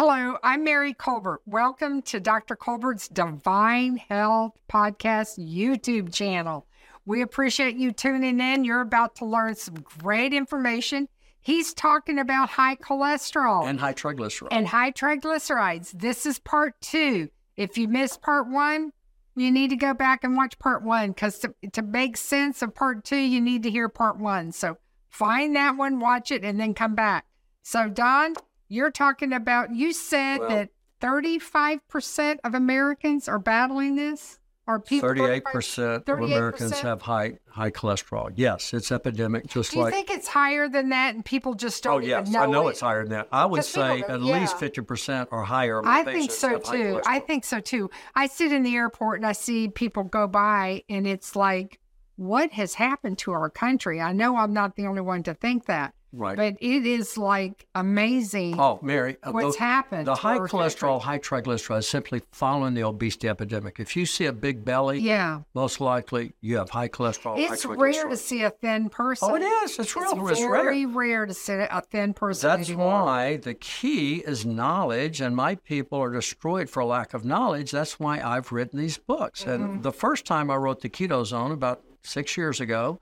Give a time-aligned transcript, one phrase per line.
[0.00, 1.40] Hello, I'm Mary Colbert.
[1.44, 2.54] Welcome to Dr.
[2.54, 6.68] Colbert's Divine Health Podcast YouTube channel.
[7.04, 8.64] We appreciate you tuning in.
[8.64, 11.08] You're about to learn some great information.
[11.40, 14.52] He's talking about high cholesterol and high triglycerides.
[14.52, 15.90] and high triglycerides.
[15.98, 17.30] This is part two.
[17.56, 18.92] If you missed part one,
[19.34, 22.72] you need to go back and watch part one because to, to make sense of
[22.72, 24.52] part two, you need to hear part one.
[24.52, 24.78] So
[25.10, 27.24] find that one, watch it, and then come back.
[27.64, 28.34] So, Don,
[28.68, 34.38] you're talking about, you said Well- that 35% of Americans are battling this?
[34.66, 35.08] Or people?
[35.08, 36.24] Thirty-eight percent of 38%?
[36.26, 38.30] Americans have high high cholesterol.
[38.36, 39.94] Yes, it's epidemic, just Do you like.
[39.94, 42.68] think it's higher than that and people just oh, don't oh yes, know I know
[42.68, 42.72] it?
[42.72, 43.28] it's higher than that.
[43.32, 45.80] I would say at least fifty percent or higher.
[45.86, 47.00] I think so too.
[47.06, 47.88] I think so too.
[48.14, 51.80] I sit in the airport and I see people go by, and it's like,
[52.16, 54.02] what has happened to our country?
[54.02, 56.36] I know I'm not the only one to think that, right.
[56.36, 60.06] but it is like amazing oh, Mary, uh, what's the, happened.
[60.06, 63.78] the high cholesterol, high triglycerides, simply following the obesity epidemic.
[63.78, 65.00] If you see a big belly.
[65.00, 67.38] Yeah, most likely you have high cholesterol.
[67.38, 69.28] it's high rare to see a thin person.
[69.30, 69.78] Oh, it is.
[69.78, 70.28] It's real.
[70.28, 70.62] It's It's rare.
[70.62, 72.48] very rare to see a thin person.
[72.48, 73.04] That's anymore.
[73.04, 77.70] why the key is knowledge, and my people are destroyed for lack of knowledge.
[77.70, 79.42] That's why I've written these books.
[79.42, 79.50] Mm-hmm.
[79.50, 83.00] And the first time I wrote the Keto Zone about six years ago,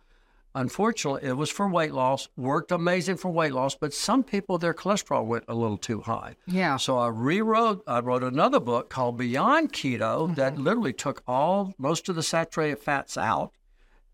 [0.56, 2.28] unfortunately, it was for weight loss.
[2.36, 6.34] Worked amazing for weight loss, but some people their cholesterol went a little too high.
[6.46, 6.76] Yeah.
[6.78, 7.84] So I rewrote.
[7.86, 10.34] I wrote another book called Beyond Keto Mm-hmm.
[10.34, 13.52] that literally took all most of the saturated fats out,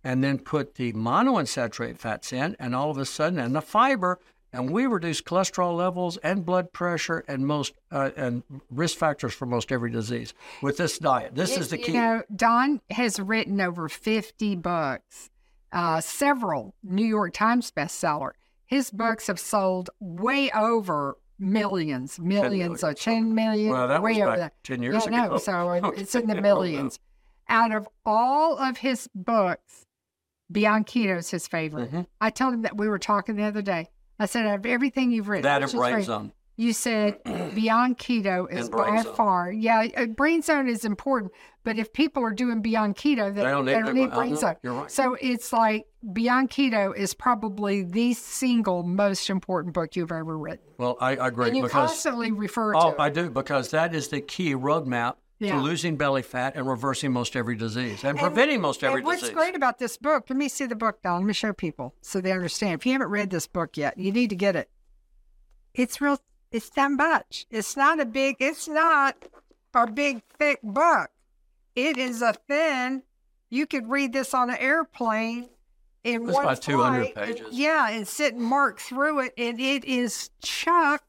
[0.04, 4.18] and then put the monounsaturated fats in, and all of a sudden, and the fiber,
[4.52, 9.46] and we reduced cholesterol levels and blood pressure and most uh, and risk factors for
[9.46, 11.34] most every disease with this diet.
[11.34, 11.92] This is the key.
[11.92, 15.30] You know, Don has written over 50 books,
[15.72, 18.32] uh, several New York Times bestseller.
[18.66, 23.70] His books have sold way over millions, millions, or 10 million.
[23.72, 24.54] well, that way was over that.
[24.64, 25.32] ten years yeah, ago.
[25.34, 26.98] no, so it- it's in the millions.
[27.48, 29.86] Out of all of his books,
[30.50, 31.90] Beyond Keto is his favorite.
[31.90, 32.06] Mhm.
[32.20, 33.88] I told him that we were talking the other day.
[34.18, 35.70] I said, out of everything you've written, That is
[36.04, 36.32] zone.
[36.62, 37.18] You said
[37.54, 39.14] Beyond Keto is by Zone.
[39.14, 41.32] far, yeah, uh, Brain Zone is important.
[41.64, 44.36] But if people are doing Beyond Keto, they, They don't need- they don't need Brain
[44.36, 44.56] Zone.
[44.62, 44.90] you're right.
[44.90, 50.64] So it's like Beyond Keto is probably the single most important book you've ever written.
[50.78, 52.96] Well, I, I agree and you because constantly refer to oh, it.
[52.98, 55.54] I do because that is the key roadmap Yeah.
[55.54, 59.20] to losing belly fat and reversing most every disease and, preventing most every and what's
[59.20, 59.34] disease.
[59.36, 61.20] great about this book, let me see the book, Don.
[61.20, 62.80] Let me show people so they understand.
[62.80, 64.68] If you haven't read this book yet, you need to get it.
[65.74, 66.18] It's real,
[66.52, 67.46] it's that much.
[67.50, 69.16] It's not a big, it's not
[69.74, 71.10] a big, thick book.
[71.74, 73.02] It is a thin,
[73.50, 75.48] you could read this on an airplane
[76.04, 77.46] in It's one about 200 flight, pages.
[77.52, 81.02] yeah, and sit and mark through it, and it is chock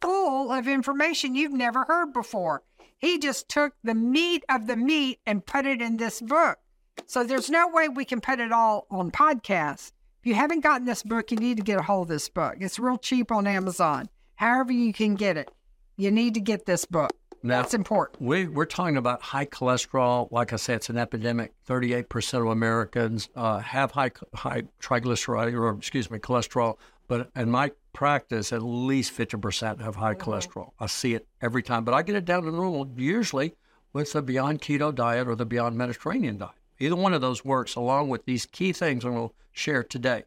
[0.00, 2.62] full of information you've never heard before.
[2.98, 6.58] He just took the meat of the meat and put it in this book.
[7.06, 9.92] So there's no way we can put it all on podcasts.
[10.20, 12.56] If you haven't gotten this book, you need to get a hold of this book.
[12.60, 14.08] It's real cheap on Amazon.
[14.36, 15.50] However you can get it,
[15.96, 17.12] you need to get this book.
[17.42, 18.22] Now- That's important.
[18.22, 20.30] We, we're talking about high cholesterol.
[20.32, 21.52] Like I said, it's an epidemic.
[21.68, 26.78] 38% of Americans uh, have high, high triglyceride, or excuse me, cholesterol.
[27.06, 30.70] But in my practice, at least 50% have high cholesterol.
[30.80, 31.84] I see it every time.
[31.84, 33.54] But I get it down to normal, usually
[33.92, 36.52] with the Beyond Keto diet or the Beyond Mediterranean diet.
[36.80, 40.24] Either one of those works, along with these key things I'm going to share today.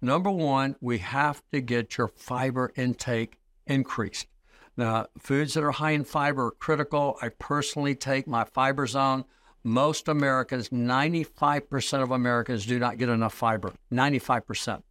[0.00, 3.36] Number one, we have to get your fiber intake
[3.72, 4.26] increased.
[4.76, 7.18] Now, foods that are high in fiber are critical.
[7.20, 9.24] I personally take my fiber zone.
[9.64, 13.72] Most Americans, 95% of Americans do not get enough fiber.
[13.92, 14.82] 95%.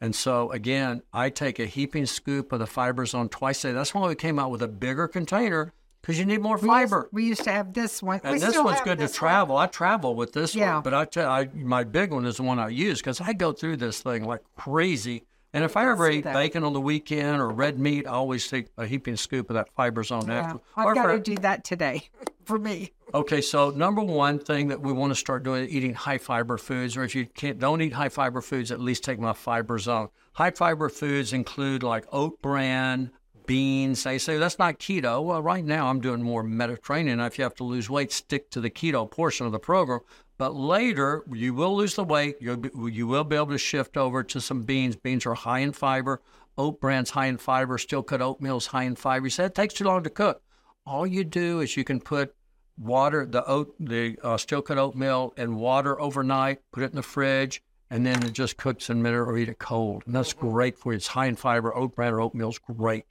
[0.00, 3.74] And so, again, I take a heaping scoop of the fiber zone twice a day.
[3.74, 6.68] That's why we came out with a bigger container because you need more We used-
[6.70, 7.08] fiber.
[7.12, 8.20] We used to have this one.
[8.24, 9.28] And we this one's good to this one.
[9.28, 9.56] travel.
[9.58, 10.76] I travel with this Yeah.
[10.76, 13.34] one, but I tell I my big one is the one I use because I
[13.34, 15.26] go through this thing like crazy.
[15.52, 16.34] And if I ever eat that.
[16.34, 19.68] bacon on the weekend or red meat, I always take a heaping scoop of that
[19.74, 20.60] fiber zone Yeah, after.
[20.76, 22.08] I've Or got for- to do that today
[22.44, 22.92] for me.
[23.12, 26.56] Okay, so number one thing that we want to start doing is eating high fiber
[26.56, 29.78] foods, or if you can't don't eat high fiber foods, at least take my fiber
[29.78, 30.08] zone.
[30.34, 33.10] High fiber foods include like oat bran,
[33.46, 34.04] beans.
[34.04, 35.24] They say that's not keto.
[35.24, 37.18] Well, right now I'm doing more Mediterranean.
[37.18, 40.00] If you have to lose weight, stick to the keto portion of the program.
[40.40, 42.36] But later you will lose the weight.
[42.40, 44.96] You'll be, you will be able to shift over to some beans.
[44.96, 46.22] Beans are high in fiber.
[46.56, 47.76] Oat bran's high in fiber.
[47.76, 49.26] Steel cut oatmeal's high in fiber.
[49.26, 50.40] You said it takes too long to cook.
[50.86, 52.34] All you do is you can put
[52.78, 56.60] water, the oat, the uh, steel cut oatmeal, and water overnight.
[56.72, 59.50] Put it in the fridge, and then it just cooks in a minute, or eat
[59.50, 60.04] it cold.
[60.06, 60.96] And that's great for you.
[60.96, 61.76] It's high in fiber.
[61.76, 63.04] Oat bran or oatmeal's great.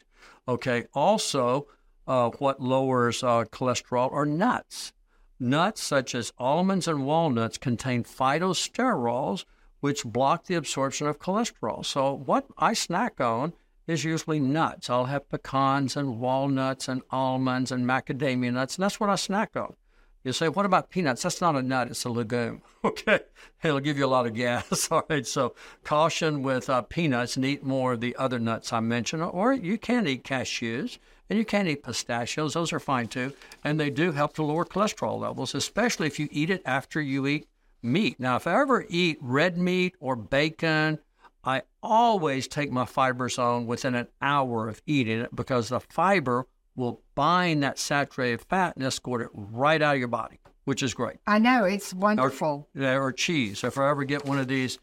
[0.47, 0.87] Okay.
[0.95, 1.67] Also,
[2.07, 4.93] uh, what lowers uh, cholesterol are nuts.
[5.39, 9.45] Nuts such as almonds and walnuts contain phytosterols,
[9.79, 11.85] which block the absorption of cholesterol.
[11.85, 13.53] So, what I snack on
[13.87, 14.89] is usually nuts.
[14.89, 19.55] I'll have pecans and walnuts and almonds and macadamia nuts, and that's what I snack
[19.55, 19.75] on.
[20.23, 21.23] You say, what about peanuts?
[21.23, 22.61] That's not a nut, it's a legume.
[22.81, 23.19] Okay.
[23.61, 24.87] It'll give you a lot of gas.
[24.91, 25.27] All right.
[25.27, 29.21] So, caution with uh, peanuts and eat more of the other nuts I mentioned.
[29.21, 30.97] Or you can eat cashews
[31.29, 32.53] and you can eat pistachios.
[32.53, 33.33] Those are fine too.
[33.65, 37.27] And they do help to lower cholesterol levels, especially if you eat it after you
[37.27, 37.49] eat
[37.81, 38.17] meat.
[38.17, 40.99] Now, if I ever eat red meat or bacon,
[41.43, 46.47] I always take my Fiberzone within an hour of eating it because the fiber
[46.79, 50.93] will bind that saturated fat and escort it right out of your body, which is
[50.93, 51.17] great.
[51.27, 52.67] I know it's wonderful.
[52.75, 53.63] Or, or cheese.
[53.63, 54.79] If I ever get one of these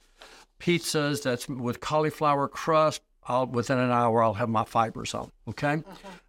[0.60, 5.31] pizzas that's with cauliflower crust, I'll, within an hour I'll have my Fiberzone.
[5.48, 5.82] Okay.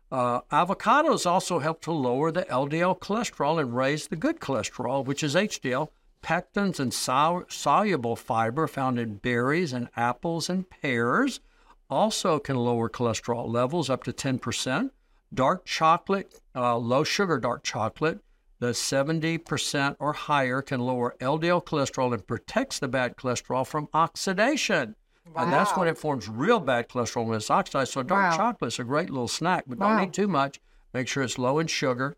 [0.10, 5.22] Uh, avocados also help to lower the LDL cholesterol and raise the good cholesterol, which
[5.22, 5.90] is HDL.
[6.24, 11.42] Pectins and sol- soluble fiber found in berries and apples and pears
[11.90, 14.92] also can lower cholesterol levels up to 10%.
[15.34, 18.20] Dark chocolate, uh, low sugar dark chocolate,
[18.60, 24.96] the 70% or higher can lower LDL cholesterol and protects the bad cholesterol from oxidation.
[25.36, 25.44] Wow.
[25.44, 27.94] And that's when it forms real bad cholesterol when it's oxidized.
[27.94, 28.38] So dark wow.
[28.38, 29.98] chocolate's a great little snack, but wow.
[29.98, 30.60] don't eat too much.
[30.94, 32.16] Make sure it's low in sugar.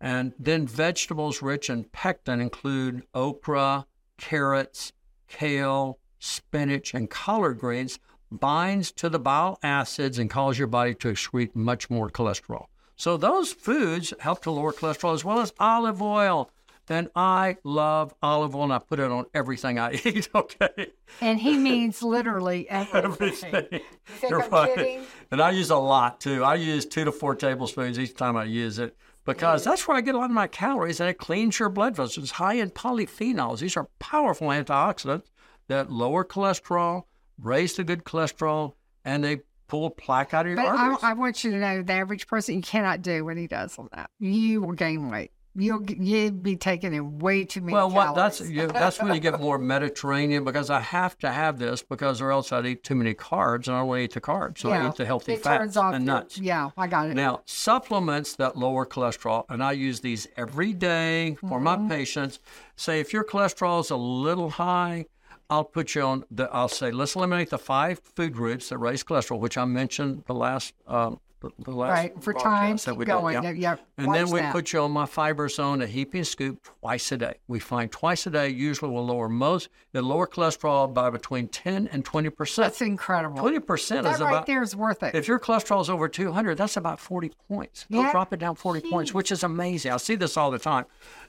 [0.00, 4.92] And then vegetables rich in pectin include okra, carrots,
[5.28, 7.98] kale, spinach, and collard greens
[8.30, 12.66] binds to the bile acids and causes your body to excrete much more cholesterol.
[12.96, 16.50] So those foods help to lower cholesterol as well as olive oil.
[16.90, 20.90] And I love olive oil and I put it on everything I eat, okay?
[21.20, 23.54] And he means literally everything.
[23.54, 23.80] everything.
[24.28, 25.00] You're right.
[25.30, 26.42] And I use a lot too.
[26.42, 28.96] I use two to four tablespoons each time I use it
[29.26, 31.94] because that's where I get a lot of my calories and it cleans your blood
[31.94, 32.24] vessels.
[32.24, 33.58] It's high in polyphenols.
[33.60, 35.26] These are powerful antioxidants
[35.68, 37.04] that lower cholesterol,
[37.40, 38.74] raise the good cholesterol,
[39.04, 40.98] and they pull plaque out of your but arteries.
[41.02, 43.78] I, I want you to know the average person, you cannot do what he does
[43.78, 44.10] on that.
[44.18, 45.30] You will gain weight.
[45.54, 47.72] You'll you'd be taking in way too many.
[47.72, 51.58] Well, what that's you, that's when you get more Mediterranean because I have to have
[51.58, 54.12] this because or else I'd eat too many carbs and I don't want to eat
[54.12, 56.38] the carbs, so yeah, I eat the healthy fats and nuts.
[56.38, 57.14] Yeah, I got it.
[57.14, 61.64] Now supplements that lower cholesterol, and I use these every day for mm-hmm.
[61.64, 62.38] my patients.
[62.76, 65.06] Say if your cholesterol is a little high,
[65.50, 66.48] I'll put you on the.
[66.52, 70.34] I'll say let's eliminate the five food groups that raise cholesterol, which I mentioned the
[70.34, 73.40] last um, the, the last right for time that we going.
[73.40, 73.76] Did, yeah.
[73.76, 74.52] yeah and then we that.
[74.52, 77.34] put you on my Fiberzone, a heaping scoop twice a day.
[77.46, 79.68] We find twice a day usually will lower most.
[79.94, 82.66] It lower cholesterol by between ten and twenty percent.
[82.66, 83.38] That's incredible.
[83.38, 85.14] Twenty percent is right about there is worth it.
[85.14, 87.86] If your cholesterol is over two hundred, that's about forty points.
[87.88, 88.02] Yeah.
[88.02, 88.90] They'll drop it down forty Jeez.
[88.90, 89.92] points, which is amazing.
[89.92, 90.84] I see this all the time.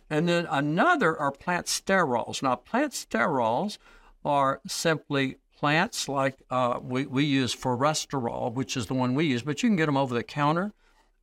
[0.09, 2.41] And then another are plant sterols.
[2.41, 3.77] Now, plant sterols
[4.23, 9.41] are simply plants like uh, we, we use Forrestal, which is the one we use,
[9.43, 10.73] but you can get them over the counter.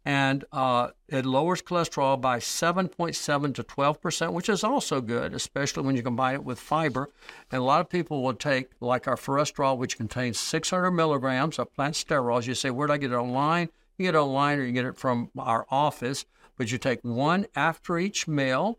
[0.05, 5.83] And uh, it lowers cholesterol by 7.7 to 12 percent, which is also good, especially
[5.83, 7.11] when you combine it with fiber.
[7.51, 11.75] And a lot of people will take, like our Forrestal, which contains 600 milligrams of
[11.75, 12.47] plant sterols.
[12.47, 13.69] You say, where did I get it online?
[13.99, 16.25] You get it online or you get it from our office.
[16.57, 18.79] But you take one after each meal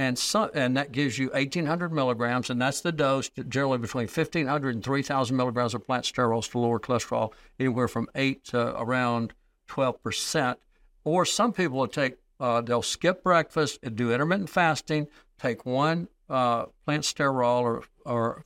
[0.00, 4.74] and so, and that gives you 1,800 milligrams, and that's the dose, generally between 1,500
[4.74, 9.34] and 3,000 milligrams of plant sterols to lower cholesterol, anywhere from 8 to around
[9.66, 10.58] 12 percent.
[11.04, 15.06] Or some people will take, uh, they'll skip breakfast and do intermittent fasting,
[15.38, 18.42] take one uh, plant sterol or, or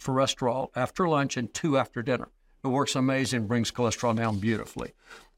[0.75, 2.31] after lunch and two after dinner.
[2.65, 4.93] It works amazing, brings cholesterol down beautifully.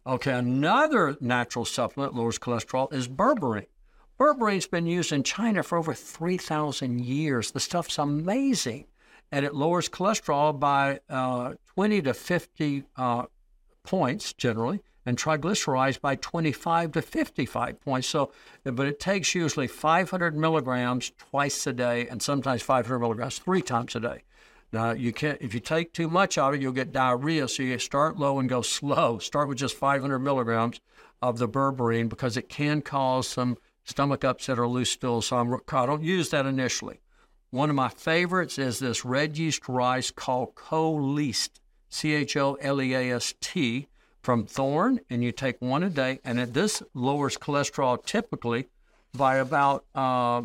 [0.07, 3.67] Okay, another natural supplement lowers cholesterol is berberine.
[4.19, 7.51] Berberine's been used in China for over 3,000 years.
[7.51, 8.87] The stuff's amazing,
[9.31, 13.25] and it lowers cholesterol by uh, 20 to 50 uh,
[13.83, 18.09] points generally, and triglycerides by 25 to 55 points.
[18.09, 18.33] So,
[18.65, 23.95] but it takes usually 500 milligrams twice a day, and sometimes 500 milligrams three times
[23.95, 24.23] a day.
[24.73, 27.49] Now, you can't if you take too much of it, you'll get diarrhea.
[27.49, 29.19] So you start low and go slow.
[29.19, 30.81] Start with just 500 milligrams
[31.23, 35.29] of the berberine because it can cause some stomach upset or loose stools.
[35.29, 37.01] So I'm, I don't use that initially.
[37.51, 42.83] One of my favorites is this red yeast rice called Choleast, C H O L
[42.83, 43.87] E A S T,
[44.21, 46.19] from Thorne, and you take one a day.
[46.25, 48.67] And it, this lowers cholesterol typically
[49.15, 50.43] by about uh,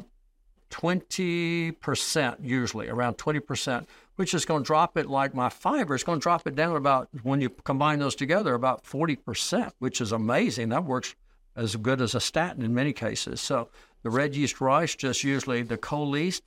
[0.69, 3.85] 20%, usually around 20%.
[4.17, 5.95] which is going to drop it like my fiber.
[5.95, 9.99] It's going to drop it down about, when you combine those together, about 40%, which
[9.99, 10.69] is amazing.
[10.69, 11.15] That works
[11.55, 13.41] as good as a statin in many cases.
[13.41, 13.69] So
[14.03, 16.41] the red yeast rice, just usually the Choleast,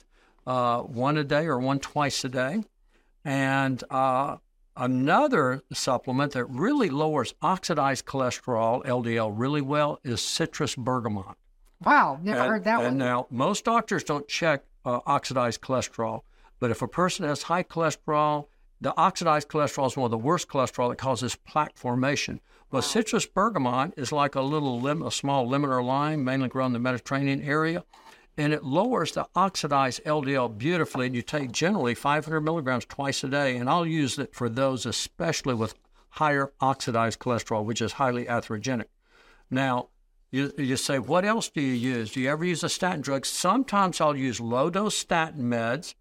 [0.46, 2.64] uh, one a day or one twice a day.
[3.24, 4.36] And uh,
[4.76, 11.36] another supplement that really lowers oxidized cholesterol, LDL, really well is citrus bergamot.
[11.84, 12.98] Wow, never and, heard that and one.
[12.98, 16.22] now most doctors don't check uh, oxidized cholesterol,
[16.60, 18.46] but if a person has high cholesterol,
[18.80, 22.40] the oxidized cholesterol is one of the worst cholesterol that causes plaque formation.
[22.74, 26.72] Well, citrus bergamot is like a little lim- a small or lime, mainly grown in
[26.72, 27.84] the Mediterranean area,
[28.36, 31.06] and it lowers the oxidized LDL beautifully.
[31.06, 34.86] And you take generally 500 milligrams twice a day, and I'll use it for those
[34.86, 35.76] especially with
[36.08, 38.86] higher oxidized cholesterol, which is highly atherogenic.
[39.48, 39.90] Now,
[40.32, 42.10] you, you say, what else do you use?
[42.10, 43.24] Do you ever use a statin drug?
[43.24, 45.94] Sometimes I'll use low dose statin meds,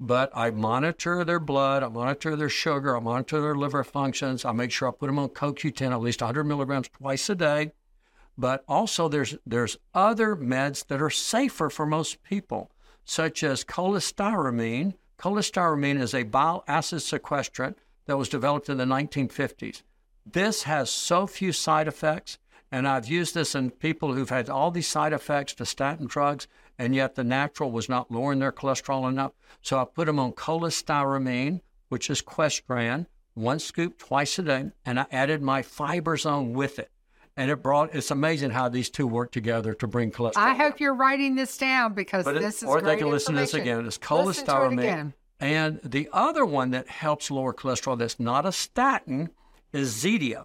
[0.00, 4.46] but I monitor their blood, I monitor their sugar, I monitor their liver functions.
[4.46, 7.72] I make sure I put them on CoQ10 at least 100 milligrams twice a day.
[8.38, 12.70] But also, there's there's other meds that are safer for most people,
[13.04, 14.94] such as cholestyramine.
[15.18, 17.76] Cholestyramine is a bile acid sequestrant
[18.06, 19.82] that was developed in the 1950s.
[20.24, 22.38] This has so few side effects.
[22.72, 26.46] And I've used this in people who've had all these side effects to statin drugs,
[26.80, 29.32] and yet the natural was not lowering their cholesterol enough.
[29.60, 31.60] So I put them on cholestyramine,
[31.90, 36.90] which is Questran, one scoop twice a day, and I added my Fiberzone with it.
[37.36, 40.38] And it brought, it's amazing how these two work together to bring cholesterol.
[40.38, 40.56] I down.
[40.56, 43.52] hope you're writing this down because it- this is or they can listen to this
[43.52, 43.84] again.
[43.84, 44.78] It's to it cholestyramine.
[44.78, 45.14] again.
[45.38, 49.28] And the other one that helps lower cholesterol that's not a statin
[49.70, 50.44] is Zetia.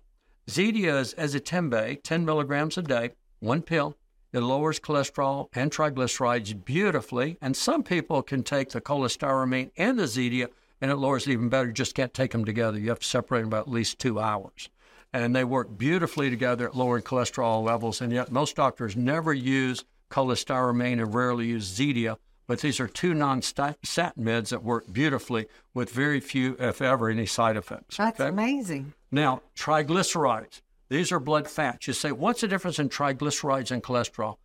[0.50, 3.96] Zetia is ezetimibe, 10 milligrams a day, one pill.
[4.36, 7.38] It lowers cholesterol and triglycerides beautifully.
[7.40, 10.50] And some people can take the cholestyramine and the Zetia,
[10.82, 11.68] and it lowers it even better.
[11.68, 12.78] You just can't take them together.
[12.78, 14.68] You have to separate them about at least two hours.
[15.14, 18.02] And they work beautifully together at lowering cholesterol levels.
[18.02, 22.18] And yet, most doctors never use cholestyramine and rarely use Zetia.
[22.46, 23.78] But these are two non-statin
[24.22, 27.96] meds that work beautifully with very few, if ever, any side effects.
[27.96, 28.28] That's okay?
[28.28, 28.96] amazing.
[29.12, 30.60] Now, triglycerides.
[30.90, 31.88] These are blood fats.
[31.88, 34.38] You say, what's the difference in triglycerides and cholesterol?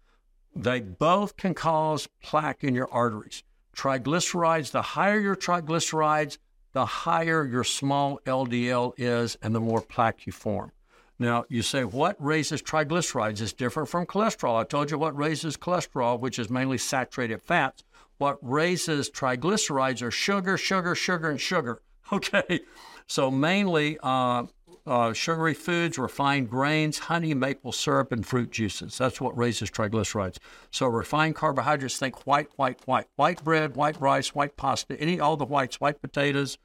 [0.55, 3.43] They both can cause plaque in your arteries.
[3.77, 6.39] Triglycerides, the higher your triglycerides,
[6.73, 10.73] the higher your small LDL is and the more plaque you form.
[11.19, 14.59] Now, you say, what raises triglycerides is different from cholesterol.
[14.59, 17.85] I told you what raises cholesterol, which is mainly saturated fats.
[18.17, 21.83] What raises triglycerides are sugar, sugar, sugar, and sugar.
[22.13, 22.63] Okay.
[23.07, 24.47] So, mainly uh,
[24.91, 28.99] uh, sugary foods, refined grains, honey, maple syrup, and fruit juices.
[28.99, 30.39] That's what raises triglycerides.
[30.73, 33.07] So, refined carbohydrates, think white, white, white.
[33.15, 36.59] White bread, white rice, white pasta, any, all the whites, white potatoes,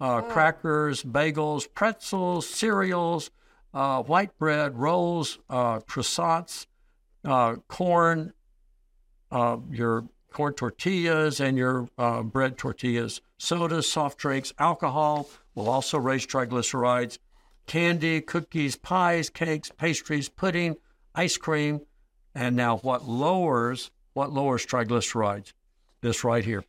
[0.00, 3.32] uh, crackers, bagels, pretzels, cereals,
[3.74, 6.66] uh, white bread, rolls, uh, croissants,
[7.24, 8.32] uh, corn,
[9.32, 15.98] uh, your corn tortillas, and your uh, bread tortillas, sodas, soft drinks, alcohol will also
[15.98, 17.18] raise triglycerides,
[17.66, 20.76] candy, cookies, pies, cakes, pastries, pudding,
[21.14, 21.80] ice cream,
[22.34, 25.52] and now what lowers what lowers triglycerides?
[26.02, 26.64] This right here.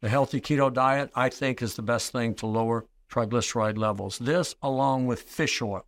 [0.00, 4.18] The healthy keto diet, I think, is the best thing to lower triglyceride levels.
[4.18, 5.84] This, along with fish oil.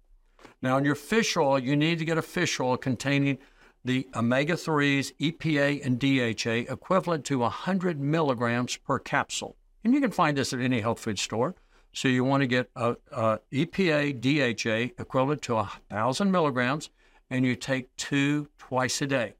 [0.62, 3.38] Now, in your fish oil, you need to get a fish oil containing
[3.84, 9.56] the omega 3s, EPA, and DHA, equivalent to 100 milligrams per capsule.
[9.84, 11.54] And you can find this at any health food store.
[11.94, 16.90] So you want to get a, a EPA, DHA, equivalent to 1,000 milligrams,
[17.30, 19.34] and you take two twice a day.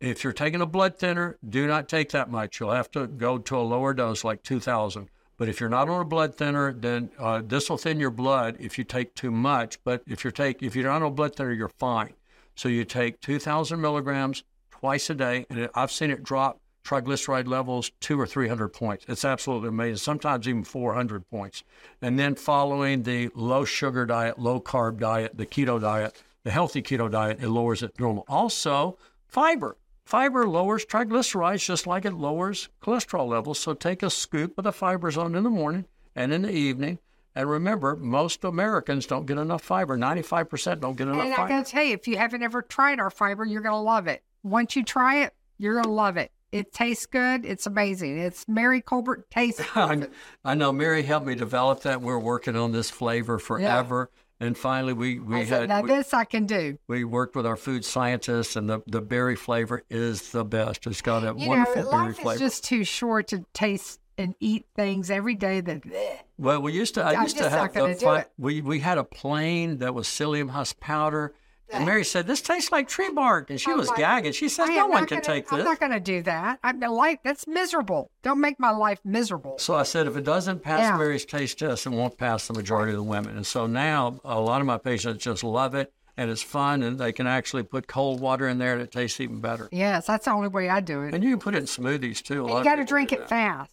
[0.00, 2.60] If you're taking a blood thinner, do not take that much.
[2.60, 5.08] You'll have to go to a lower dose, like 2,000.
[5.36, 8.56] But if you're not on a blood thinner, then uh, this will thin your blood
[8.60, 9.82] if you take too much.
[9.82, 12.14] But if you're take if you're not on a blood thinner, you're fine.
[12.54, 17.92] So you take 2,000 milligrams twice a day, and I've seen it drop triglyceride levels
[18.00, 19.04] two or 300 points.
[19.08, 19.98] It's absolutely amazing.
[19.98, 21.62] Sometimes even 400 points.
[22.02, 26.82] And then following the low sugar diet, low carb diet, the keto diet, the healthy
[26.82, 28.24] keto diet, it lowers it normal.
[28.28, 29.76] Also, fiber.
[30.04, 33.60] Fiber lowers triglycerides just like it lowers cholesterol levels.
[33.60, 35.84] So take a scoop of the Fiberzone in the morning
[36.16, 36.98] and in the evening.
[37.36, 39.96] And remember, most Americans don't get enough fiber.
[39.96, 41.48] 95% don't get enough And I fiber.
[41.50, 44.24] gotta tell you, if you haven't ever tried our fiber, you're gonna love it.
[44.42, 46.32] Once you try it, you're gonna love it.
[46.52, 47.44] It tastes good.
[47.46, 48.18] It's amazing.
[48.18, 49.60] It's Mary Colbert taste.
[49.76, 50.08] I,
[50.44, 52.00] I know Mary helped me develop that.
[52.02, 54.10] We're working on this flavor forever.
[54.42, 56.78] And finally, we, we I said, had now we, this I can do.
[56.88, 60.86] we worked with our food scientists, and the, the berry flavor is the best.
[60.86, 62.34] It's got a You wonderful know, berry life flavor.
[62.36, 65.82] is just too short to taste and eat things every day that.
[65.82, 66.18] bleh.
[66.38, 67.04] Well, we used to.
[67.04, 67.74] I I'm used to have.
[67.74, 68.30] gonna the do it.
[68.38, 71.34] We we had a plain that was psyllium husk powder,
[71.72, 74.32] and Mary said, "This tastes like tree bark," and she I'm was like, gagging.
[74.32, 76.58] She says, "No one can gonna- take I'm this." not going to do that.
[76.62, 78.10] I'm like, That's miserable.
[78.22, 79.58] Don't make my life miserable.
[79.58, 80.96] So I said, if it doesn't pass Yeah.
[80.96, 83.36] Mary's taste test, it won't pass the majority of the women.
[83.36, 86.98] And so now a lot of my patients just love it, and it's fun, and
[86.98, 89.68] they can actually put cold water in there, and it tastes even better.
[89.72, 91.14] Yes, that's the only way I do it.
[91.14, 92.46] And you can put it in smoothies too.
[92.48, 93.72] You got to drink it fast.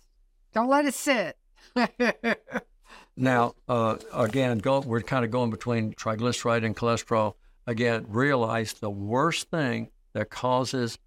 [0.53, 1.37] Don't let it sit.
[3.19, 7.33] Now, uh, again, go, we're kind of going between triglyceride and cholesterol.
[7.67, 10.97] Again, realize the worst thing that causes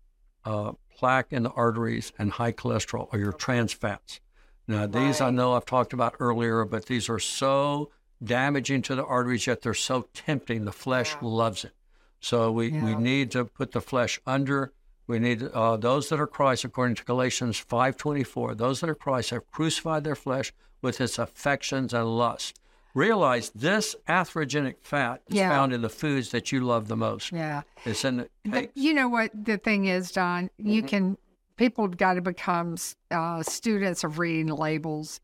[0.45, 4.21] uh, plaque in the arteries and high cholesterol are your trans fats.
[4.69, 7.91] Now, these I know I've talked about earlier, but these are so
[8.23, 10.65] damaging to the arteries, yet they're so tempting.
[10.65, 11.73] The flesh loves it.
[12.21, 14.73] So we, we need to put the flesh under.
[15.07, 19.31] We need uh, those that are Christ, according to Galatians 5.24, those that are Christ
[19.31, 20.53] have crucified their flesh
[20.83, 22.60] with its affections and lusts.
[22.95, 25.51] Realize this atherogenic fat is Yeah.
[25.51, 27.31] found in the foods that you love the most.
[27.33, 27.63] Yeah.
[27.85, 30.45] It's in the But you know what the thing is, Don?
[30.61, 30.69] Mm-hmm.
[30.71, 31.19] You can,
[31.57, 32.77] people have got to become
[33.11, 35.21] uh, students of reading labels.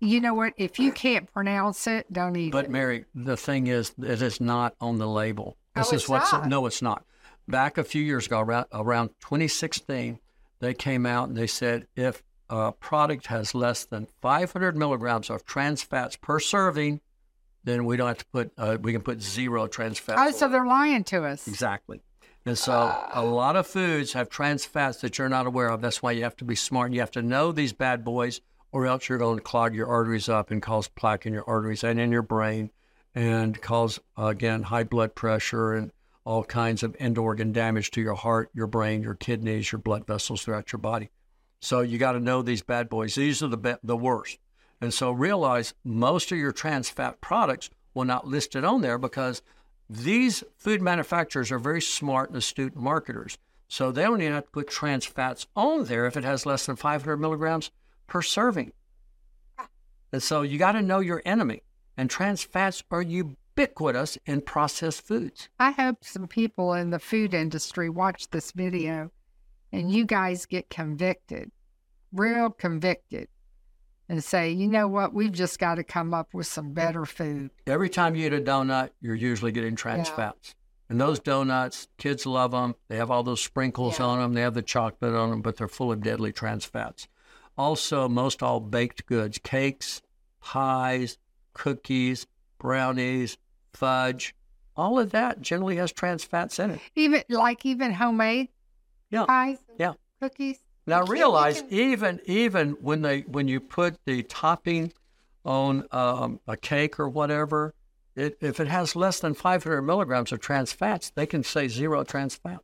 [0.00, 0.54] You know what?
[0.56, 2.70] If you can't pronounce it, don't eat But it.
[2.70, 5.56] Mary, the thing is, it is not on the label.
[5.76, 6.48] This Oh, is what's not?
[6.48, 7.04] no, it's not.
[7.46, 10.18] Back a few years ago, around, around 2016,
[10.60, 12.22] they came out and they said if
[12.52, 17.00] a product has less than 500 milligrams of trans fats per serving,
[17.64, 18.52] then we don't have to put.
[18.58, 20.20] Uh, we can put zero trans fats.
[20.22, 21.48] Oh, so they're lying to us.
[21.48, 22.02] Exactly.
[22.44, 25.80] And so a lot of foods have trans fats that you're not aware of.
[25.80, 26.92] That's why you have to be smart.
[26.92, 28.40] You have to know these bad boys,
[28.70, 31.84] or else you're going to clog your arteries up and cause plaque in your arteries
[31.84, 32.70] and in your brain,
[33.14, 35.90] and cause again high blood pressure and
[36.24, 40.06] all kinds of end organ damage to your heart, your brain, your kidneys, your blood
[40.06, 41.08] vessels throughout your body.
[41.62, 43.14] So you got to know these bad boys.
[43.14, 44.38] These are the be- the worst.
[44.80, 48.98] And so realize most of your trans fat products will not list it on there
[48.98, 49.42] because
[49.88, 53.38] these food manufacturers are very smart and astute marketers.
[53.68, 56.74] So they even have to put trans fats on there if it has less than
[56.74, 57.70] 500 milligrams
[58.08, 58.72] per serving.
[60.12, 61.62] And so you got to know your enemy.
[61.96, 65.48] And trans fats are ubiquitous in processed foods.
[65.60, 69.12] I hope some people in the food industry watch this video
[69.72, 69.90] and mm-hmm.
[69.92, 71.50] you guys get convicted,
[72.12, 73.28] real convicted,
[74.08, 77.50] and say, you know what, we've just got to come up with some better food.
[77.66, 80.16] Every time you eat a donut, you're usually getting trans Yeah.
[80.16, 80.54] fats.
[80.88, 82.74] And those donuts, kids love them.
[82.88, 84.06] They have all those sprinkles Yeah.
[84.06, 84.34] on them.
[84.34, 87.08] They have the chocolate on them, but they're full of deadly trans fats.
[87.56, 90.02] Also, most all baked goods, cakes,
[90.40, 91.16] pies,
[91.54, 92.26] cookies,
[92.58, 93.38] brownies,
[93.72, 94.34] fudge,
[94.76, 96.80] all of that generally has trans fats in it.
[96.94, 98.48] Even like even homemade
[99.12, 99.26] Yeah.
[99.26, 99.92] pies, Yeah.
[100.20, 100.58] cookies.
[100.86, 104.92] Now You can't- you realize can- even even when they when you put the topping
[105.44, 107.74] on um, a cake or whatever,
[108.16, 112.02] it, if it has less than 500 milligrams of trans fats, they can say zero
[112.04, 112.60] trans fat.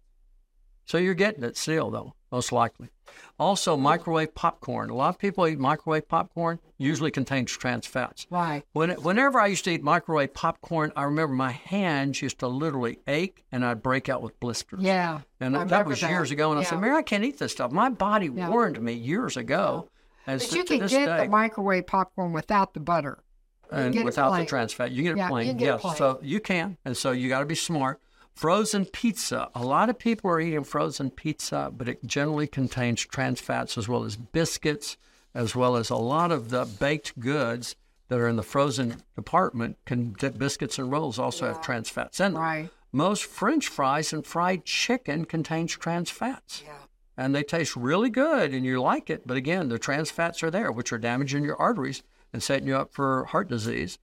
[0.89, 2.89] So you're getting it still, though, most likely.
[3.39, 4.89] Also, microwave popcorn.
[4.89, 6.61] A lot of people eat microwave popcorn.
[6.79, 8.27] Usually contains trans fats.
[8.31, 8.63] Right.
[8.73, 13.01] When, whenever I used to eat microwave popcorn, I remember my hands used to literally
[13.07, 14.81] ache and I'd break out with blisters.
[14.81, 15.21] Yeah.
[15.41, 16.09] And I that was that.
[16.11, 16.53] years ago.
[16.53, 16.81] And I said, Yeah.
[16.81, 17.71] Mary, I can't eat this stuff.
[17.71, 18.49] My body Yeah.
[18.49, 19.91] warned me years ago.
[20.27, 23.19] And But you can get day, the microwave popcorn without the butter.
[23.71, 25.57] and without the trans fat, you get it Yeah, plain.
[25.59, 25.97] get it yes, plain.
[25.97, 26.79] so you can.
[26.87, 28.01] And so you got to be smart.
[28.39, 29.51] Frozen pizza.
[29.53, 33.89] A lot of people are eating frozen pizza, but it generally contains trans fats as
[33.89, 34.97] well as biscuits,
[35.35, 37.75] as well as a lot of the baked goods
[38.07, 39.77] that are in the frozen department.
[39.87, 42.41] Can biscuits and rolls also have trans fats in them.
[42.41, 42.71] Right.
[42.93, 46.63] Most French fries and fried chicken contains trans fats.
[46.65, 46.75] Yeah.
[47.17, 49.27] And they taste really good and you like it.
[49.27, 52.77] But again, the trans fats are there, which are damaging your arteries and setting you
[52.77, 53.99] up for heart disease.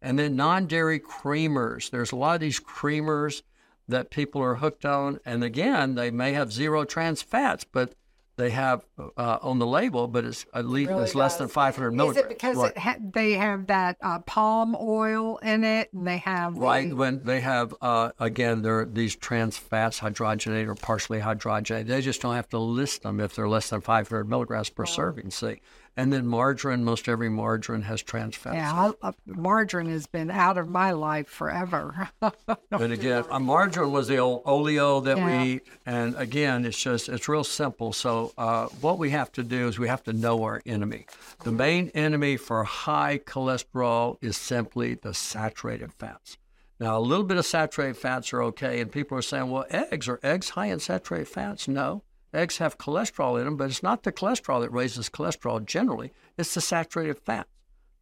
[0.00, 1.90] And then non dairy creamers.
[1.90, 3.42] There's a lot of these creamers
[3.90, 5.20] that people are hooked on.
[5.24, 7.94] And again, they may have zero trans fats, but
[8.40, 11.90] they have uh, on the label, but it's at least really it's less than 500
[11.90, 12.16] milligrams.
[12.16, 12.70] Is it because right.
[12.70, 16.94] it ha- they have that uh, palm oil in it, and they have the- Right
[16.94, 21.88] when they have uh, again, they're these trans fats, hydrogenated or partially hydrogenated.
[21.88, 25.30] They just don't have to list them if they're less than 500 milligrams per serving.
[25.32, 25.60] See,
[25.96, 26.84] and then margarine.
[26.84, 28.56] Most every margarine has trans fats.
[28.56, 32.08] Yeah, I, uh, margarine has been out of my life forever.
[32.72, 35.42] And again, margarine was the old oleo that Yeah.
[35.42, 35.62] we eat.
[35.84, 37.92] And again, it's just it's real simple.
[37.92, 41.06] So uh, what we have to do is we have to know our enemy.
[41.44, 46.38] The main enemy for high cholesterol is simply the saturated fats.
[46.78, 50.08] Now, a little bit of saturated fats are okay, and people are saying, "Well, eggs
[50.08, 54.02] are eggs high in saturated fats?" No, eggs have cholesterol in them, but it's not
[54.02, 56.12] the cholesterol that raises cholesterol generally.
[56.38, 57.48] It's the saturated fats,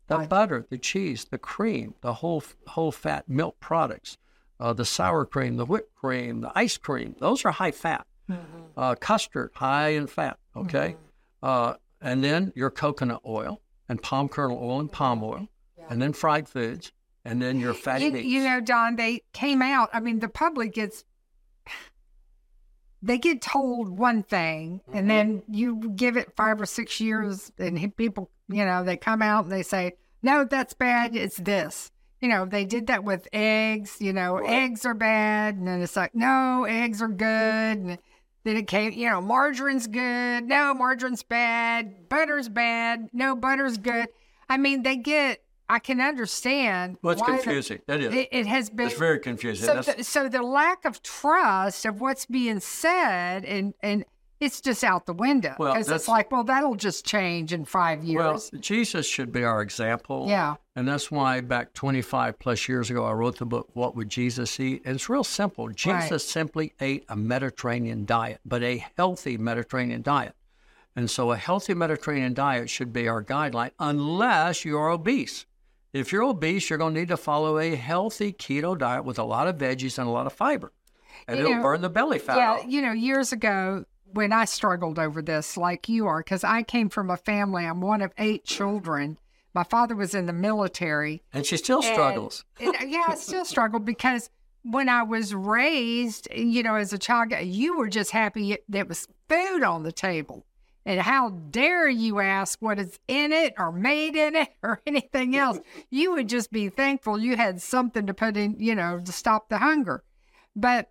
[0.06, 0.28] the Right.
[0.28, 4.18] butter, the cheese, the cream, the whole whole fat milk products,
[4.60, 7.14] uh, the sour cream, the whipped cream, the ice cream.
[7.18, 8.06] Those are high fat.
[8.76, 10.38] Uh, custard, high in fat.
[10.54, 10.96] Okay,
[11.42, 15.48] uh, and then your coconut oil and palm kernel oil and palm oil,
[15.88, 16.92] and then fried foods,
[17.24, 18.26] and then your fatty You, meats.
[18.26, 19.88] you know, Don, they came out.
[19.94, 21.04] I mean, the public gets
[23.02, 24.98] they get told one thing, Mm-hmm.
[24.98, 29.22] and then you give it five or six years, and people, you know, they come
[29.22, 31.14] out and they say, "No, that's bad.
[31.16, 33.96] It's this." You know, they did that with eggs.
[34.00, 37.98] You know, eggs are bad, and then it's like, "No, eggs are good." And
[38.44, 40.44] then it came, you know, margarine's good.
[40.44, 42.08] No, margarine's bad.
[42.08, 43.08] Butter's bad.
[43.12, 44.08] No, butter's good.
[44.48, 45.42] I mean, they get.
[45.68, 46.96] I can understand.
[47.02, 47.80] well, it's why the- confusing.
[47.88, 48.14] It is.
[48.14, 49.66] it, it has been it's very confusing.
[49.82, 49.92] so.
[49.92, 54.04] The, so the lack of trust of what's being said, and and
[54.40, 58.04] it's just out the window Well, because it's like, well, that'll just change in five
[58.04, 58.50] years.
[58.52, 58.60] Well.
[58.60, 60.26] Jesus should be our example.
[60.28, 64.08] yeah, And that's why back 25 plus years ago, I wrote the book, What Would
[64.10, 64.82] Jesus Eat?
[64.84, 65.68] And it's real simple.
[65.70, 66.20] Jesus Right.
[66.20, 70.36] simply ate a Mediterranean diet, but a healthy Mediterranean diet.
[70.94, 75.46] And so a healthy Mediterranean diet should be our guideline, unless you're obese.
[75.92, 79.24] If you're obese, you're going to need to follow a healthy keto diet with a
[79.24, 80.72] lot of veggies and a lot of fiber.
[81.26, 82.52] And You it'll know, burn the belly fat yeah.
[82.52, 82.64] off.
[82.66, 86.88] You know, years ago when I struggled over this, like you are, because I came
[86.88, 87.64] from a family.
[87.66, 89.18] I'm one of eight children.
[89.54, 91.22] My father was in the military.
[91.32, 92.44] And she still And- struggles.
[92.60, 94.30] and, yeah, I still struggle because
[94.62, 99.08] when I was raised, you know, as a child, you were just happy there was
[99.28, 100.44] food on the table.
[100.86, 105.36] And how dare you ask what is in it or made in it or anything
[105.36, 105.58] else?
[105.90, 109.48] You would just be thankful you had something to put in, you know, to stop
[109.48, 110.02] the hunger.
[110.56, 110.90] But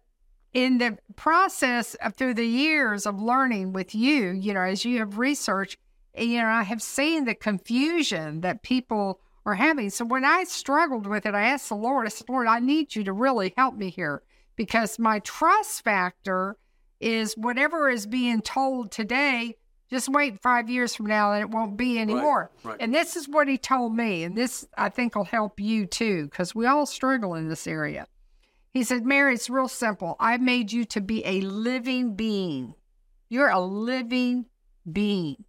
[0.54, 5.00] in the process of through the years of learning with you, you know, as you
[5.00, 5.78] have researched,
[6.17, 9.89] you know, I have seen the confusion that people are having.
[9.89, 12.95] So when I struggled with it, I asked the Lord, I said, Lord, I need
[12.95, 14.23] you to really help me here
[14.56, 16.58] because my trust factor
[17.00, 19.56] is whatever is being told today,
[19.89, 22.52] just wait five years from now and it won't be anymore.
[22.63, 22.78] right.
[22.80, 24.23] And this is what he told me.
[24.23, 28.08] And this I think will help you too, because we all struggle in this area.
[28.71, 30.15] He said, Mary, it's real simple.
[30.19, 32.76] I made you to be a living being.
[33.30, 34.45] You're a living
[34.91, 35.43] being.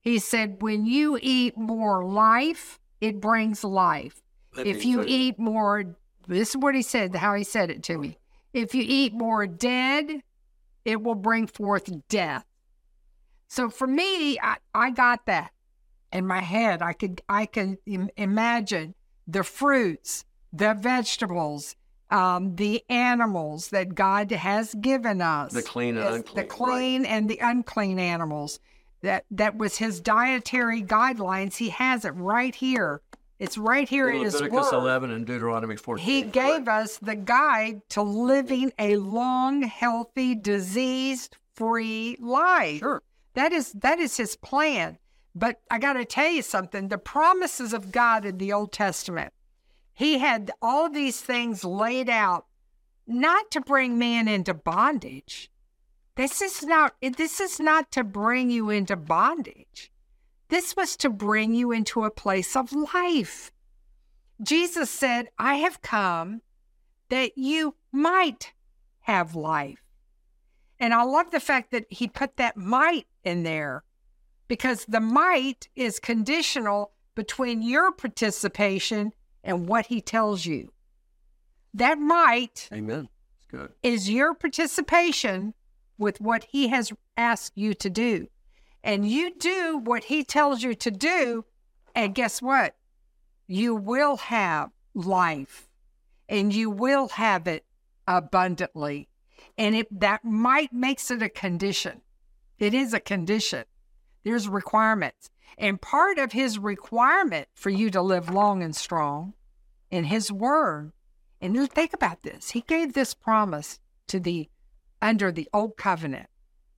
[0.00, 4.22] He said, when you eat more life, it brings life.
[4.56, 8.18] if you eat more, this is what he said, how he said it to me.
[8.52, 10.22] If you eat more dead,
[10.84, 12.44] it will bring forth death.
[13.52, 15.50] So for me, I, I got that
[16.10, 16.80] in my head.
[16.80, 18.94] I could I could Im- imagine
[19.26, 21.76] the fruits, the vegetables,
[22.10, 25.52] um, the animals that God has given us.
[25.52, 27.04] The clean and unclean, The right.
[27.04, 28.58] and the unclean animals.
[29.02, 31.58] That that was his dietary guidelines.
[31.58, 33.02] He has it right here.
[33.38, 34.78] It's right here in his Leviticus word.
[34.78, 36.02] 11 and Deuteronomy 14.
[36.02, 42.78] He gave us the guide to living a long, healthy, disease-free life.
[42.78, 43.02] Sure.
[43.34, 44.98] That is that is his plan.
[45.34, 49.32] But I got to tell you something, the promises of God in the Old Testament.
[49.94, 52.46] He had all these things laid out
[53.06, 55.50] not to bring man into bondage.
[56.14, 59.90] This is not this is not to bring you into bondage.
[60.48, 63.50] This was to bring you into a place of life.
[64.42, 66.42] Jesus said, I have come
[67.08, 68.52] that you might
[69.00, 69.82] have life.
[70.78, 73.84] And I love the fact that he put that might in there
[74.48, 80.72] because the might is conditional between your participation and what he tells you.
[81.74, 83.08] That might Amen.
[83.38, 83.72] It's good.
[83.82, 85.54] is your participation
[85.98, 88.28] with what he has asked you to do.
[88.84, 91.44] And you do what he tells you to do,
[91.94, 92.74] and guess what?
[93.46, 95.68] You will have life
[96.28, 97.64] and you will have it
[98.06, 99.08] abundantly.
[99.58, 102.00] And it, that might makes it a condition.
[102.62, 103.64] It is a condition.
[104.22, 105.30] There's requirements.
[105.58, 109.34] And part of his requirement for you to live long and strong
[109.90, 110.92] in his word
[111.40, 112.50] and you think about this.
[112.50, 114.48] He gave this promise to the
[115.02, 116.28] under the old covenant.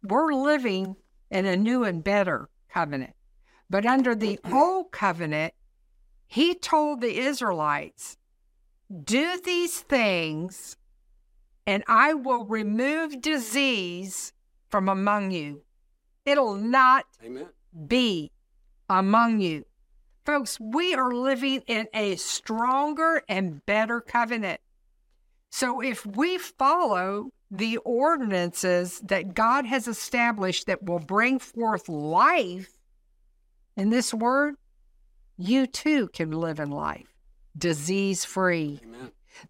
[0.03, 0.97] We're living
[1.31, 3.13] in a new and better covenant.
[3.69, 5.53] But under the old covenant,
[6.27, 8.17] he told the Israelites,
[9.05, 10.79] do these things
[11.67, 14.33] and I will remove disease
[14.71, 15.61] from among you.
[16.25, 17.47] It'll not Amen.
[17.87, 18.33] be
[18.89, 19.65] among you.
[20.25, 24.61] Folks, we are living in a stronger and better covenant.
[25.51, 32.79] So if we follow the ordinances that God has established that will bring forth life
[33.77, 34.57] in this word,
[35.37, 37.15] you too can live in life
[37.57, 38.81] disease free.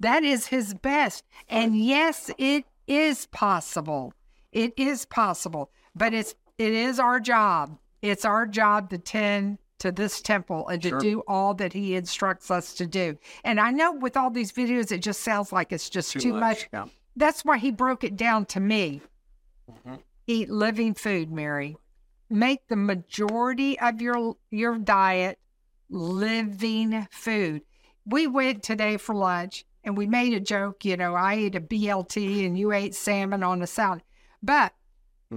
[0.01, 1.25] That is his best.
[1.49, 4.13] And yes, it is possible.
[4.53, 5.71] It is possible.
[5.95, 7.79] But it's it is our job.
[8.03, 10.99] It's our job to tend to this temple and to Sure.
[11.01, 13.19] do all that he instructs us to do.
[13.45, 16.69] And I know with all these videos it just sounds like it's just too, much.
[16.73, 16.87] Yeah.
[17.17, 19.03] That's why he broke it down to me.
[19.71, 20.01] Mhm.
[20.27, 21.77] Eat living food, Mary.
[22.31, 25.39] Make the majority of your your diet
[25.91, 27.63] living food.
[28.07, 31.61] We went today for lunch and we made a joke, you know, I ate a
[31.61, 34.03] BLT and you ate salmon on a salad.
[34.43, 34.73] But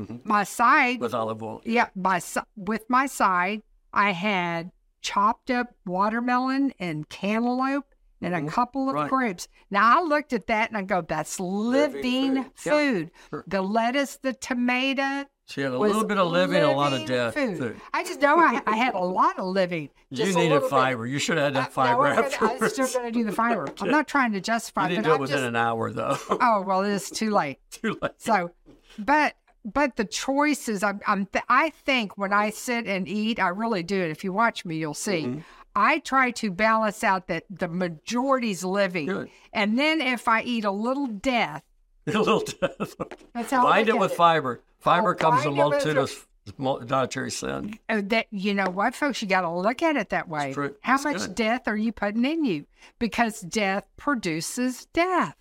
[0.05, 0.25] Mhm.
[0.25, 1.61] my side With olive oil.
[1.65, 2.21] yeah, my
[2.55, 3.61] with my side,
[3.93, 7.85] I had chopped up watermelon and cantaloupe
[8.21, 8.49] and a Mhm.
[8.49, 9.09] couple of Right.
[9.09, 9.47] grapes.
[9.69, 12.51] Now I looked at that and I go, "That's living, Living food.
[12.65, 12.71] Yeah.
[12.71, 13.43] food." Sure.
[13.47, 15.25] The lettuce, the tomato.
[15.49, 17.33] She had a little bit of living, a lot of death.
[17.35, 17.57] Food.
[17.57, 17.81] food.
[17.93, 19.89] I just know I, I had a lot of living.
[20.09, 20.69] You just a needed little bit.
[20.69, 21.05] fiber.
[21.05, 23.67] You should have had that fiber no, I'm, I'm still going to do the fiber.
[23.81, 25.47] I'm not trying to justify, you do it within just.
[25.47, 26.17] an hour, though.
[26.29, 27.59] Oh well, it's too late.
[27.71, 28.11] Too late.
[28.17, 28.51] So,
[28.97, 29.35] but
[29.71, 33.83] but the choices, I'm, I'm th- I think when I sit and eat, I really
[33.83, 34.09] do it.
[34.11, 35.23] If you watch me, you'll see.
[35.23, 35.39] Mm-hmm.
[35.75, 39.29] I try to balance out that the majority's living, Good.
[39.53, 41.63] and then if I eat a little death,
[42.07, 42.95] A little death.
[43.33, 44.61] that's how I Bind it with fiber.
[44.79, 47.77] Fiber Oh, comes a bind it multitude of dietary sin.
[47.89, 50.53] Oh, that you know what, folks, you got to look at it that way.
[50.81, 51.35] How It's much good.
[51.35, 52.65] death are you putting in you?
[52.97, 55.35] Because death produces death,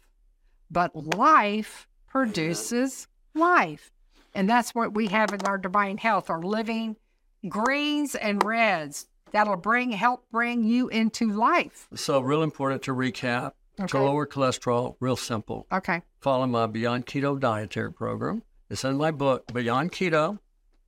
[0.71, 3.93] but life produces life,
[4.37, 6.97] and that's what we have in our divine health: our living
[7.49, 11.89] greens and reds that'll bring help bring you into life.
[11.95, 13.53] So, real important to recap
[13.89, 15.67] to lower cholesterol, real simple.
[15.71, 16.03] Okay.
[16.21, 18.43] Follow my Beyond Keto dietary program.
[18.71, 20.39] It's in my book, Beyond Keto.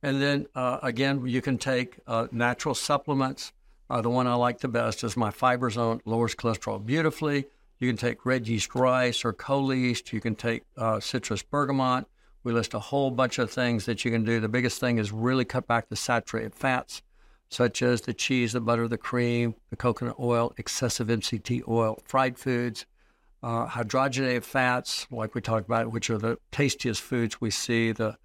[0.01, 3.51] And then uh, again, you can take uh, natural supplements.
[3.89, 7.45] Uh, the one I like the best is my Fiber Zone, lowers cholesterol beautifully.
[7.79, 10.11] You can take red yeast rice or Choleast.
[10.11, 12.05] You can take uh, citrus bergamot.
[12.43, 14.39] We list a whole bunch of things that you can do.
[14.39, 17.01] The biggest thing is really cut back the saturated fats,
[17.49, 22.37] such as the cheese, the butter, the cream, the coconut oil, excessive MCT oil, fried
[22.37, 22.85] foods,
[23.41, 27.91] uh, hydrogenated fats, like we talked about, which are the tastiest foods we see.
[27.91, 28.17] The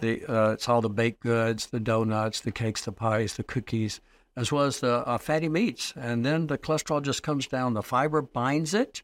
[0.00, 4.00] the uh, it's all the baked goods, the donuts, the cakes, the pies, the cookies,
[4.36, 5.92] as well as the uh, fatty meats.
[5.96, 7.74] And then the cholesterol just comes down.
[7.74, 9.02] The fiber binds it,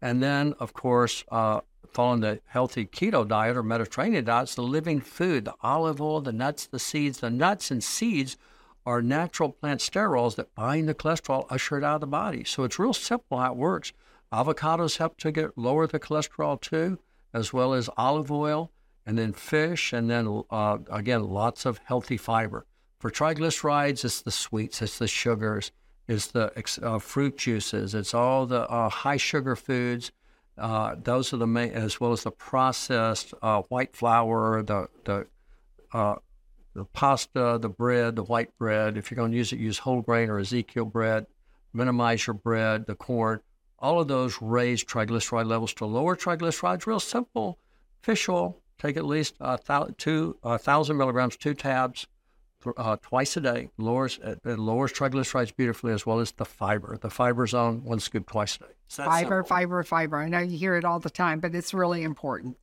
[0.00, 4.62] and then of course, uh, following the healthy keto diet or Mediterranean diet, it's the
[4.62, 7.18] living food, the olive oil, the nuts, the seeds.
[7.18, 8.36] The nuts and seeds
[8.86, 12.44] are natural plant sterols that bind the cholesterol, usher it out of the body.
[12.44, 13.92] So it's real simple how it works.
[14.32, 16.98] Avocados help to get lower the cholesterol too,
[17.32, 18.70] as well as olive oil,
[19.06, 22.66] and then fish, and then uh, again lots of healthy fiber.
[22.98, 25.70] For triglycerides, it's the sweets, it's the sugars,
[26.06, 30.12] it's the uh, fruit juices, it's all the uh, high sugar foods.
[30.58, 35.26] Uh, those are the main, as well as the processed uh, white flour, the the
[35.92, 36.16] uh,
[36.74, 38.96] the pasta, the bread, the white bread.
[38.96, 41.26] If you're going to use it, use whole grain or Ezekiel bread.
[41.72, 43.40] Minimize your bread, the corn.
[43.78, 46.86] All of those raise triglyceride levels to lower triglycerides.
[46.86, 47.58] Real simple.
[48.00, 48.60] Fish oil.
[48.78, 49.58] Take at least a
[49.96, 52.06] two a thousand milligrams, two tabs,
[52.76, 53.70] uh, twice a day.
[53.78, 56.98] Lowers it lowers triglycerides beautifully, as well as the fiber.
[57.00, 58.64] The fiber zone, one scoop twice a day.
[58.86, 59.44] It's Fiber, simple.
[59.44, 60.16] fiber, fiber.
[60.16, 62.56] I know you hear it all the time, but it's really important.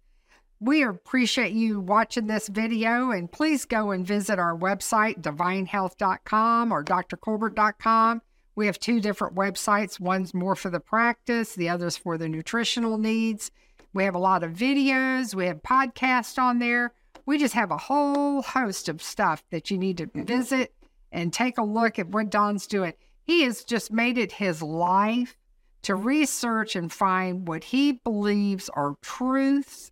[0.60, 6.84] We appreciate you watching this video, and please go and visit our website, divinehealth.com or
[6.84, 8.22] drcolbert.com.
[8.56, 10.00] We have two different websites.
[10.00, 13.52] One's more for the practice, the other's for the nutritional needs.
[13.94, 16.94] We have a lot of videos, we have podcasts on there.
[17.26, 20.24] We just have a whole host of stuff that you need to mm-hmm.
[20.24, 20.74] visit
[21.12, 22.94] and take a look at what Don's doing.
[23.24, 25.38] He has just made it his life
[25.84, 26.06] to mm-hmm.
[26.06, 29.92] research and find what he believes are truths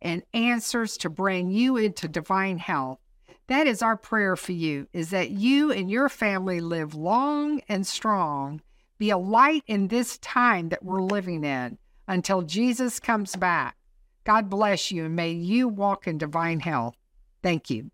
[0.00, 2.98] and answers to bring you into divine health.
[3.48, 7.86] That is our prayer for you is that you and your family live long and
[7.86, 8.62] strong,
[8.96, 13.76] be a light in this time that we're living in until Jesus comes back.
[14.24, 16.96] God bless you and may you walk in divine health.
[17.42, 17.90] Thank you.